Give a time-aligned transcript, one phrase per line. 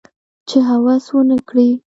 [0.49, 1.69] چې هوس ونه کړي